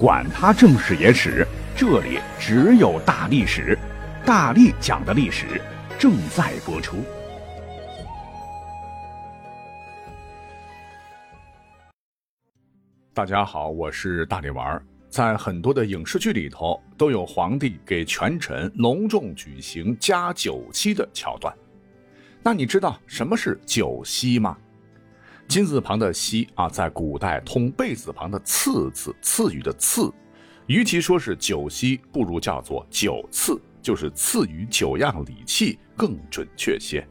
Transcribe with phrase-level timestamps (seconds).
[0.00, 3.78] 管他正史野史，这里只有大历史，
[4.24, 5.60] 大力讲的历史
[5.98, 7.04] 正在播出。
[13.12, 14.82] 大家好，我是大力丸儿。
[15.10, 21.54] 在很多的影视剧里头，都有皇帝给权臣隆重举行加九锡的桥段。
[22.42, 24.56] 那你知道什么是九锡吗？
[25.50, 30.08] 金字旁的“锡”啊，在古代通贝字旁的“赐”字，赐予的“赐”，
[30.68, 37.04] 与其说是九锡，不如叫做九赐，就是赐予九样礼器更准确些。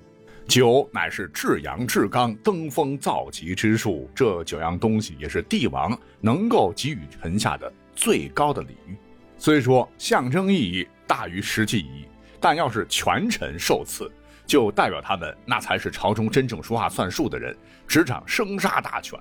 [0.47, 8.95] 酒乃是至阳至刚、登峰造极之术，这九样东西也是帝王能够给予臣下的最高的礼遇。
[9.38, 12.05] 虽说象征意义大于实际意义，
[12.39, 14.09] 但要是权臣受赐。
[14.49, 17.55] 就代表他们那才是朝中真正说话算数的人，
[17.88, 19.17] 执掌生杀大权。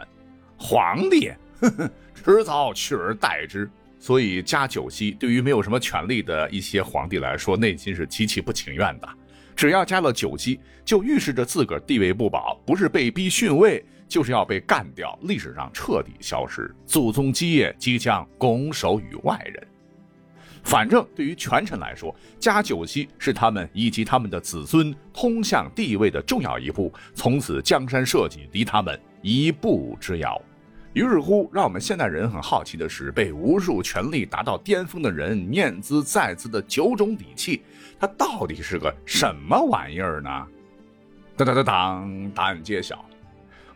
[0.57, 3.71] 皇帝，呵呵，迟早取而代之。
[4.01, 9.09] 所以加九锡对于没有什么权力的一些皇帝来说，内心是极其不情愿的。
[9.55, 19.69] 只要加了九锡，就预示着自个儿地位不保，不是被逼逊位，就是要被干掉，历史上彻底消失，祖宗基业即将拱手于外人。
[20.65, 30.41] 反正对于权臣来说，加九锡是他们以及他们的子孙通向地位的重要一步，从此江山社稷离他们一步之遥。
[30.95, 37.63] 于是乎，让我们现代人很好奇的是，被无数权力达到巅峰的人念兹在兹的九种礼器，
[38.01, 40.47] 它到底是个什么玩意儿呢？
[41.37, 42.97] 当当当当，答案揭晓，《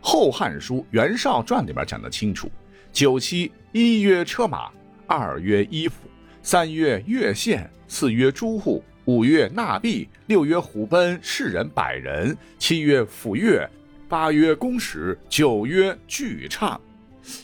[0.01, 2.51] 后汉书·袁绍传》里边讲得清楚：
[2.91, 4.69] 九锡一曰车马，
[5.07, 6.09] 二曰衣服。
[6.45, 13.65] 三曰月献，四曰诸户，五曰纳币，六曰虎贲，士人百人，七曰抚乐，
[14.09, 16.79] 八曰公使，九曰巨唱。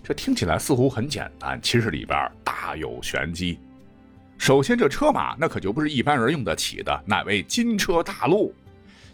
[0.03, 3.57] 这听起来似乎很简单，其实里边大有玄机。
[4.37, 8.53] 首先，这车马那可就不是一般人用得起的，乃为金车大路。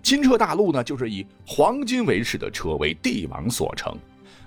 [0.01, 3.95] 金车大路呢，就是以黄金为饰的车，为帝王所乘。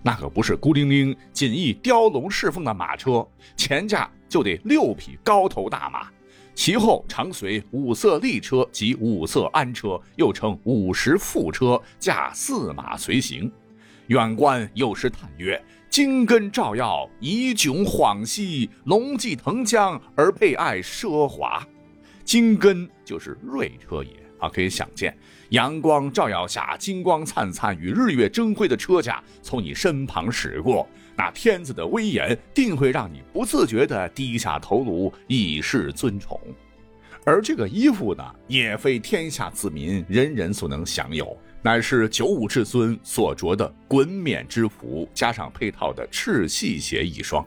[0.03, 3.27] 那可不是孤零零、锦衣雕龙侍奉的马车，
[3.57, 6.09] 前驾就得六匹高头大马，
[6.55, 13.51] 其后常随五色立车及五色鞍车，又称五十副车，驾四马随行。
[14.07, 21.67] 远观有时叹曰：“金根照耀，以迥晃兮；龙骥腾江，而佩爱奢华。”
[22.25, 24.11] 金根就是锐车也。
[24.39, 25.19] 啊，可以想见，
[25.51, 30.87] 阳光照耀下，金光灿灿，与日月争辉的车架从你身旁驶过，
[31.17, 36.39] 那天子的威严定会让你不自觉地低下头颅以示尊崇。
[37.25, 47.47] 而这个衣服呢，也非天下子民人人所能享有，乃是九五至尊所着的衮冕之服，加上配套的赤系鞋一双，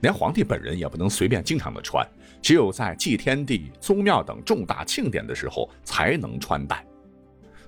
[0.00, 2.04] 连皇帝本人也不能随便经常的穿。
[2.42, 6.84] 只有在祭天地、宗庙等重大庆典的时候才能穿戴。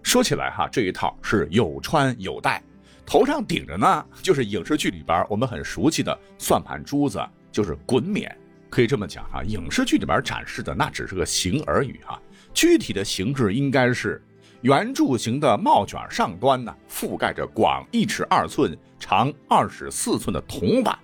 [0.03, 2.62] 说起来哈，这一套是有穿有戴，
[3.05, 7.21] 头上顶着呢，就是影视剧里边我们很熟悉的算盘珠子，
[7.53, 8.34] 就是衮冕。
[8.69, 12.21] 可以这么讲哈，影视剧里边展示的那只是个形而已哈，
[12.55, 14.22] 具体的形制应该是
[14.62, 20.99] 圆柱形的帽卷上端呢，覆盖着广一尺二寸、长二尺四寸的铜板，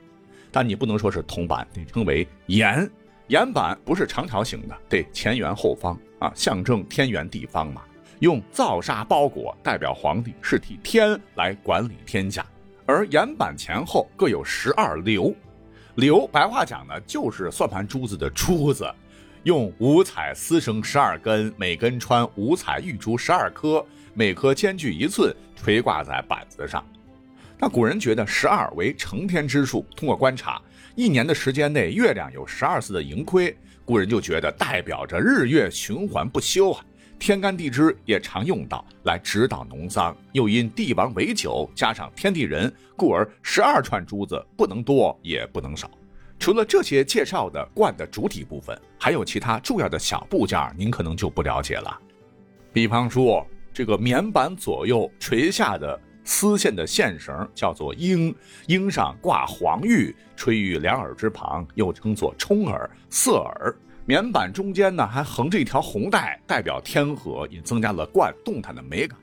[0.50, 2.88] 但你不能说是铜板，得称为檐。
[3.28, 7.82] 檐板不是长条形的，得前圆后方啊，象征天圆地方嘛。
[8.20, 12.44] 用皂纱包裹，代表皇帝是替天来管理天下。
[12.86, 15.34] 而岩板前后各有十二流，
[15.96, 18.88] 流白话讲呢，就是算盘珠子的珠子，
[19.42, 23.84] 用五彩丝绳十二根，每根穿五彩玉珠十二颗，
[24.14, 26.84] 每颗间距一寸，垂挂在板子上。
[27.58, 30.60] 那古人觉得十二为成天之数，通过观察。
[30.94, 33.54] 一年的时间内，月亮有十二次的盈亏，
[33.84, 36.84] 古人就觉得代表着日月循环不休啊。
[37.18, 45.90] 天干地支也常用到来指导农桑，又因帝王为九，加上天地人，故而十二串珠子不能多也不能少。
[46.38, 51.98] 除了这些介绍的冠的主体部分，还有其他重要的小部件，您可能就不了解了。
[52.72, 55.98] 比方说，这个棉板左右垂下的。
[56.28, 58.34] 丝线的线绳叫做缨，
[58.66, 63.72] 缨上挂黄玉，垂于两耳之旁，又称作冲耳、色耳。
[64.08, 69.18] 棉板中间呢还横着一条红带，代表天河，也增加了冠动弹的美感。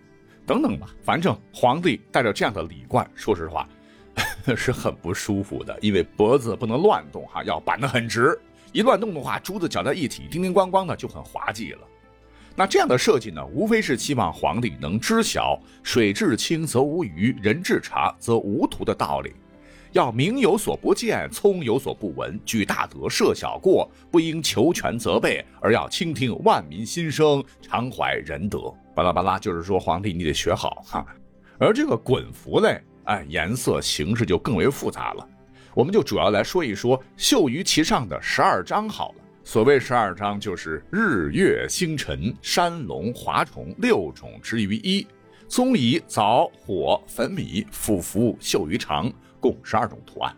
[0.45, 3.65] 等等吧，反正皇帝戴着这样的礼冠，说实话
[4.57, 8.37] 是很不舒服的，因为脖子不能乱动哈，要板得很直，
[8.73, 11.79] 一乱动的话，珠子搅在一起，叮叮咣咣的就很滑稽了。
[12.53, 19.33] 那这样的设计呢，无非是希望皇帝能知晓“水至清则无鱼，人至察则无徒”的道理。
[19.93, 28.73] 要明有所不见，聪有所不闻，举大德，赦小过，不应求全责备，而要倾听万民心声，常怀仁德。
[28.95, 31.05] 巴拉巴拉，就是说皇帝你得学好哈。
[31.59, 35.29] 而这个衮服嘞，哎，颜色形式就更为复杂了。
[35.75, 39.15] 我们就主要来说一说绣于其上的十二章好了。
[39.43, 45.05] 所谓十二章，就是日月星辰山龙华虫六种之于一，
[45.47, 49.11] 宗仪藻火粉米腐服绣于长。
[49.43, 50.33] 共十二种图案，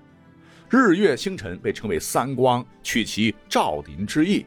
[0.67, 4.43] 日月星辰被称为三光，取其照临之意；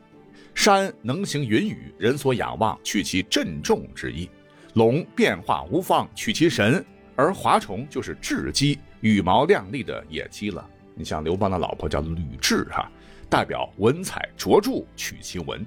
[0.52, 4.28] 山能行云雨，人所仰望，取其镇重之意；
[4.74, 6.82] 龙变化无方，取其神；
[7.14, 10.68] 而华虫就是雉鸡，羽毛亮丽的野鸡了。
[10.96, 12.90] 你像刘邦的老婆叫吕雉哈，
[13.30, 15.60] 代表文采卓著，取其文；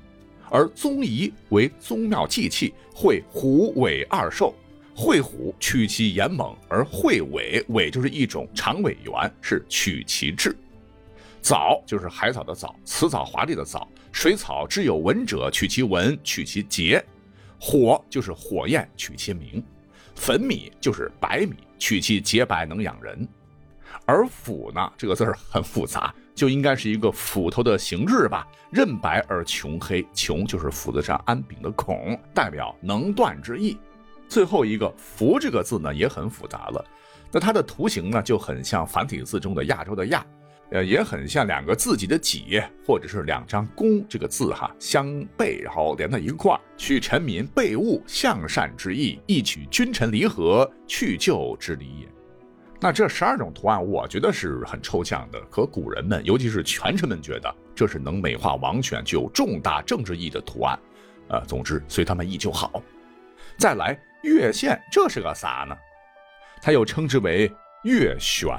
[0.50, 4.54] 而宗仪为宗庙祭器，会虎尾二兽。
[5.02, 10.56] 会虎取其眼猛，而会尾尾就是一种长尾猿，是取其志。
[11.42, 13.88] 藻就是海藻的藻，辞藻华丽的藻。
[14.12, 17.04] 水草之有文者，取其文，取其节。
[17.60, 19.64] 火就是火焰，取其名。
[20.14, 23.28] 粉米就是白米，取其洁白能养人。
[24.06, 28.48] 而斧呢，这个字儿很复杂，就应该是一个斧头的形制吧。
[28.70, 33.76] 刃白而穷黑，穷就是斧子上安柄的孔，代表能断之意。
[34.32, 36.86] 最后一个“福”这个字呢，也很复杂了。
[37.34, 40.26] 那它的图形呢，就很像繁体字中的亚洲的“亚”，
[40.72, 52.08] 呃，也很像两个自己的“己”，或者是两张“弓”这个字哈相背，然后连在一块儿，取臣民备物向善之意，一取君臣离合去旧之理也。
[52.80, 60.80] 那这十二种图案，我觉得是很抽象的，可古人们，尤其是权臣们，觉得这是能美化王权、具有重大政治意义的图案。
[61.28, 62.82] 呃，总之随他们意就好。
[63.58, 64.00] 再来。
[64.24, 65.76] 月线这是个啥呢？
[66.62, 67.52] 它又称之为
[67.84, 68.50] 月弦。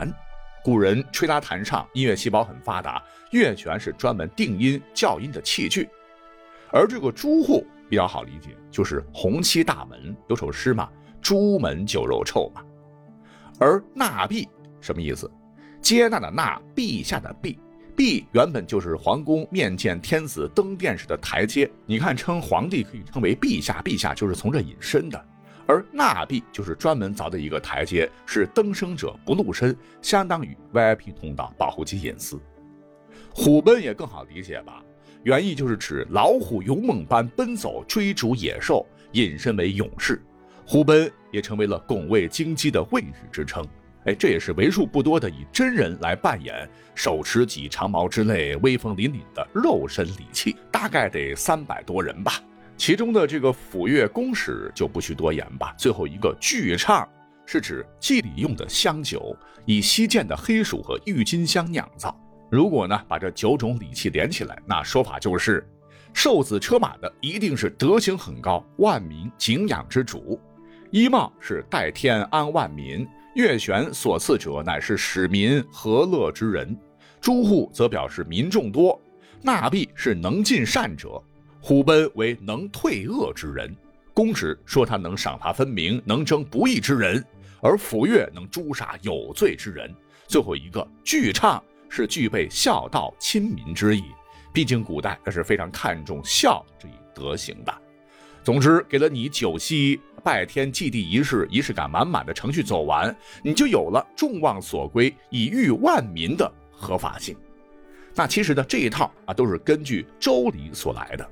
[0.65, 5.89] 古人吹拉弹唱，音乐细胞很发达，月弦是专门定音校音的器具。
[6.73, 10.89] 而这个朱户比较好理解，就是红漆大门，有首诗嘛
[11.21, 12.63] ，“朱门酒肉臭”嘛。
[13.59, 14.49] 而纳币
[14.81, 15.31] 什么意思？
[15.81, 17.59] 接纳的纳，陛下的陛，
[17.97, 21.69] 陛原本就是皇宫面见天子登殿时的台阶。
[21.87, 25.25] 你看，称皇帝可以称为陛下，陛下就是从这引申的。
[25.67, 32.41] 而纳币就是专门凿的一个台阶，是登升者不露身，相当于 VIP 通道，保护其隐私。
[33.35, 34.83] 虎奔也更好理解吧，
[35.23, 40.23] 原意就是指老虎勇猛般奔走追逐野兽，引申为勇士。
[40.67, 43.67] 虎奔也成为了拱卫京畿的卫士之称。
[44.05, 52.43] 哎，这也是为数不多的以真人来扮演，手持几长矛之类威风凛凛的肉身礼器，大概得三百多人吧。
[52.83, 55.73] 其中的这个抚乐宫使就不需多言吧。
[55.79, 57.09] 最后一个剧唱
[57.47, 62.13] 是指祭礼用的香酒，以西涧的黑薯和郁金香酿造。
[62.51, 65.65] 如果呢把这九种礼器连起来，那说法就是，
[66.13, 70.41] 受子车马的一定是德行很高、万民敬仰之主。
[70.91, 73.07] 衣帽是代天安万民，
[73.37, 76.77] 月悬所赐者乃是使民和乐之人。
[77.21, 79.01] 诸户则表示民众多，
[79.41, 81.23] 纳币是能尽善者。
[81.65, 83.73] 虎贲为能退恶之人，
[84.13, 87.23] 公使说他能赏罚分明，能征不义之人；
[87.61, 89.89] 而抚乐能诛杀有罪之人。
[90.27, 94.03] 最后一个巨唱是具备孝道亲民之意，
[94.53, 97.73] 毕竟古代那是非常看重孝这一德行的。
[98.43, 107.37] 总之，给了你九锡拜天祭地仪式，仪式感满满的程序走完，你就有了众望所归、以御万民的合法性。
[108.17, 111.31] 那其实呢，这一套啊，都是根据周礼所来的。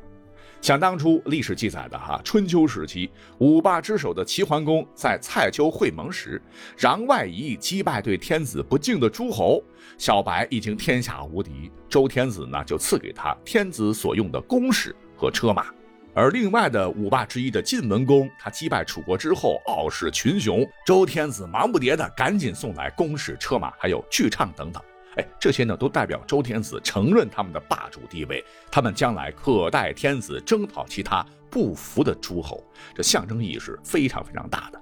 [0.60, 6.40] 想当初，历史记载的哈，春秋时期，五霸之首的齐桓公在蔡丘会盟时，
[6.78, 9.62] 攘外夷击败对天子不敬的诸侯，
[9.96, 15.66] 小白已经天下无敌，周天子呢就赐给他天子所用的弓矢和车马。
[16.12, 24.82] 而另外的五霸之一的晋文公，他击败楚国之后傲视群雄，周天子忙不迭的赶紧送来弓矢、车马，还有巨唱等等。
[25.16, 32.62] 哎，这些呢都代表周天子承认他们的霸主地位，他们将来可代天子征讨其他不服的诸侯，
[32.94, 34.80] 这象征意义是非常非常大的。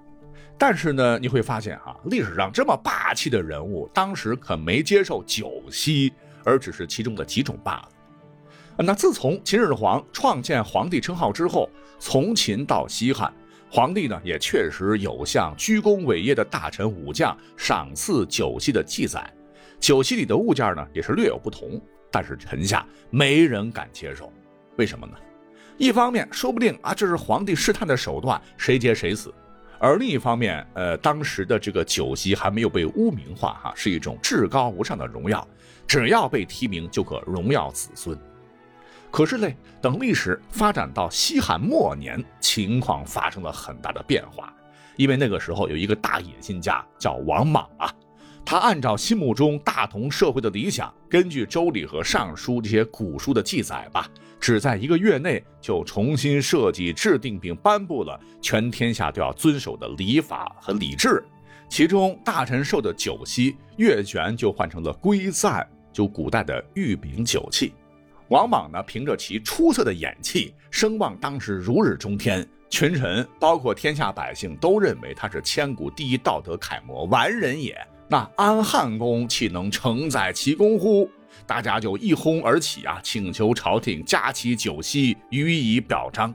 [0.59, 6.13] 但是呢，你会发现哈，历史上这么霸气的人物，当时可没接受九锡，
[6.45, 7.89] 而只是其中的几种罢了。
[8.79, 13.33] 那自从秦始皇创建皇帝称号之后，从秦到西汉，
[13.71, 19.33] 皇帝呢也确实有向居功伟业的大臣武将赏赐酒锡的记载。
[19.81, 21.81] 酒席里的物件呢，也是略有不同，
[22.11, 24.33] 但是臣下没人敢接受，
[24.77, 25.15] 为什么呢？
[25.77, 29.31] 一方面，说不定啊，这是皇帝试探的手段，谁接谁死；
[29.79, 35.47] 而另一方面，呃，当时的这个酒席还没有被污名化，哈，是一种至高无上的荣耀，
[35.87, 38.19] 只要被提名就可荣耀子孙。
[39.11, 44.53] 可是嘞，等历史发展到西汉末年，情况发生了很大的变化，
[44.97, 47.95] 因为那个时候有一个大野心家叫王莽啊，
[48.51, 54.09] 他按照心目中大同社会的理想，根据《周礼》和《尚书》这些古书的记载吧。
[54.41, 61.23] 只在一个月内就重新设计、制定并颁布了全天下都要遵守的礼法和礼制，
[61.69, 67.75] 其中大臣受的酒席月绢就换成了归赞，就古代的玉饼酒器。
[68.29, 77.77] 王莽呢，凭着其出色的演技，声望当时如日中天，群臣包括天下百姓都认为他是千古第一道德楷模，完人也。
[78.11, 81.11] 那安汉公岂能承载其功乎？
[81.47, 86.35] 大家就一哄而起啊，请求朝廷加其酒席，予以表彰。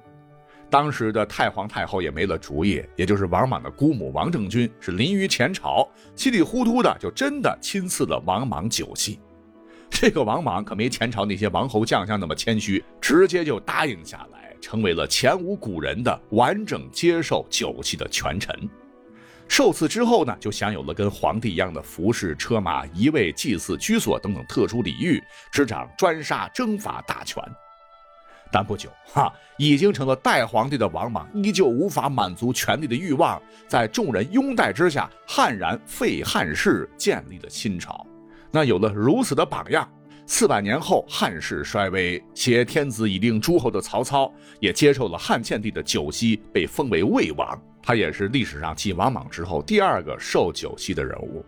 [0.70, 9.20] 当时的太皇太后也没了主意，也就是王莽的姑母王政君是临于前朝，稀里糊涂的就真的亲赐了王莽酒席。
[9.90, 18.70] 这个王莽可没前朝那些王侯将相那么谦虚，直接就答应下来，成为了前无古人的完整接受酒席的权臣。
[19.48, 25.22] 受赐之后呢，就享有了跟皇帝一样的服饰、车马、仪位、祭祀、居所等等特殊礼遇，
[25.52, 27.44] 执掌专杀征伐大权。
[28.52, 38.06] 但不久，哈，已经成了代皇帝的王莽依旧无法满足权力的欲望，在众人拥戴之下，悍然废汉室，建立了新朝。
[38.52, 39.92] 那有了如此的榜样，
[40.26, 47.62] 四百年后汉室衰微，挟天子以令诸侯的曹操也接受了汉献帝的酒席，被封为魏王。
[47.82, 51.46] 他也是历史上继王莽之后第二个受酒席的人物。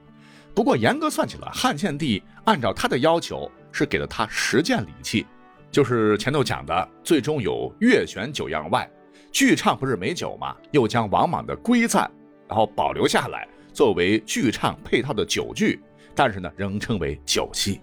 [0.54, 5.26] 不过严格算起来，汉献帝按照他的要求是给了他十件礼器，
[5.72, 8.90] 就是前头讲的，最终有月选九样外，
[9.32, 10.54] 剧唱不是美酒吗？
[10.72, 12.12] 又将王莽的归赞，
[12.50, 15.80] 然后保留下来作为剧唱配套的酒具，
[16.14, 17.80] 但是呢，仍称为酒器。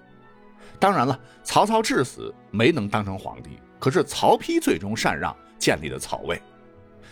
[0.82, 6.42] 当然了，曹操至死没能当成皇帝，可是曹丕最终禅让，建立了曹魏。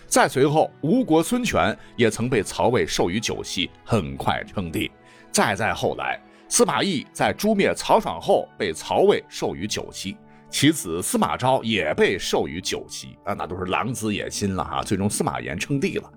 [0.09, 4.91] 再随后，吴国孙权也曾被曹魏授予酒席，很快称帝。
[5.31, 10.17] 再再后来，司马懿在诛灭曹爽后被曹魏授予酒席，
[10.51, 14.83] 其子司马昭也被授予酒席啊，那都是狼子野心了哈。
[14.83, 16.13] 最终司马炎称帝了，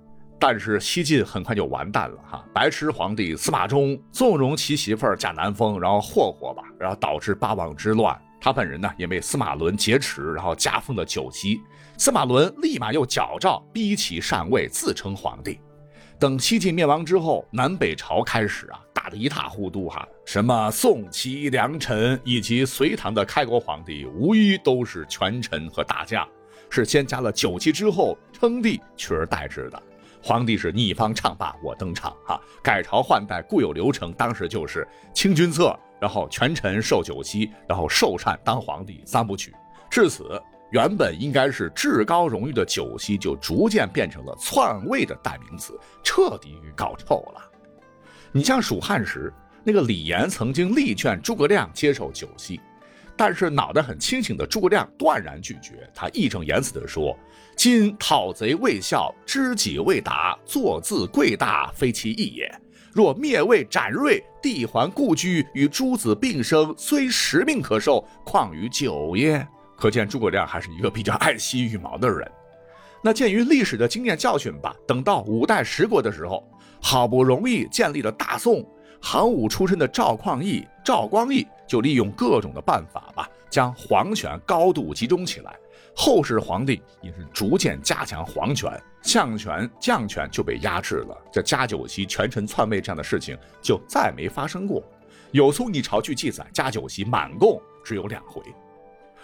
[0.46, 2.46] 但是西晋很快就完蛋了哈。
[2.54, 8.14] 白痴皇帝司马衷纵容其媳妇儿贾南风，然后霍霍吧，然后导致八王之乱。
[8.42, 11.62] 他本人呢也被司马伦劫持，然后加封了九级。
[11.98, 15.58] 司马伦立马又矫诏逼其禅位，自称皇帝。
[16.20, 20.06] 等西晋灭亡之后，南北朝开始啊打得一塌糊涂哈。
[20.26, 26.28] 什么宋齐梁陈以及隋唐的开国皇帝，无一都是权臣和大将，
[26.70, 29.82] 是先加了九级之后称帝取而代之的。
[30.24, 35.78] 皇帝是你方唱罢我登场哈，改朝换代固有流程，当时就是清君侧。
[36.00, 39.56] 然后权臣受酒席，然后受禅当皇帝三部曲。
[39.90, 47.50] 至此，原本应该是至高荣誉的酒席，就逐渐变成了篡位的代名词，彻底搞臭了。
[48.34, 52.60] 你像蜀汉时，那个李严曾经力劝诸葛亮接受酒席，
[53.16, 55.90] 但是脑袋很清醒的诸葛亮断然拒绝。
[55.94, 57.18] 他义正言辞地说
[57.56, 62.52] ：“今讨贼未效，知己未达，坐自贵大，非其意也。”
[62.94, 69.48] 若灭魏斩锐，帝还故居，与诸子并生，虽十命可受，况于九耶？
[69.76, 72.32] 可见诸葛亮还是一个比较爱惜羽毛的人。
[73.02, 76.48] 那鉴于历史的经验教训吧，等到五代十国的时候，
[76.80, 78.64] 好不容易建立了大宋，
[79.02, 85.56] 行武出身的赵匡胤、赵光义就利用各种的办法吧，将皇权高度集中起来。
[85.96, 91.18] 后世皇帝也是逐渐加强皇权，相权、将权就被压制了。
[91.32, 94.84] 这加九席、权臣篡位这样的事情就再没发生过。
[95.32, 98.40] 有宋一朝据记载，加九席满共只有两回，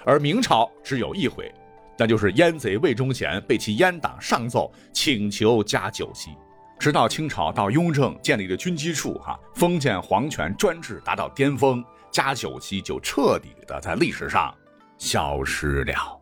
[0.03, 1.53] 而明朝只有一回，
[1.99, 6.31] 那就是燕贼魏忠贤被其阉党上奏请求加九席。
[6.79, 14.53] 直到清朝到雍正建立了军机处，哈，封建皇权专制达到巅峰，加九锡就彻底的在历史上
[14.97, 16.18] 消失了。